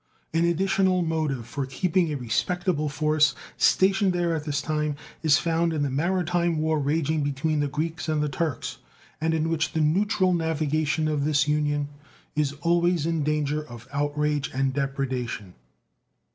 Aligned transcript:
An 0.33 0.45
additional 0.45 1.03
motive 1.03 1.45
for 1.45 1.67
keeping 1.67 2.11
a 2.11 2.15
respectable 2.17 2.89
force 2.89 3.35
stationed 3.55 4.13
there 4.13 4.33
at 4.35 4.45
this 4.45 4.59
time 4.59 4.95
is 5.21 5.37
found 5.37 5.73
in 5.73 5.83
the 5.83 5.91
maritime 5.91 6.57
war 6.57 6.79
raging 6.79 7.21
between 7.21 7.59
the 7.59 7.67
Greeks 7.67 8.09
and 8.09 8.19
the 8.23 8.27
Turks, 8.27 8.79
and 9.21 9.35
in 9.35 9.47
which 9.47 9.73
the 9.73 9.79
neutral 9.79 10.33
navigation 10.33 11.07
of 11.07 11.23
this 11.23 11.47
Union 11.47 11.87
is 12.35 12.53
always 12.63 13.05
in 13.05 13.21
danger 13.23 13.61
of 13.63 13.87
outrage 13.93 14.49
and 14.55 14.73
depredation. 14.73 15.53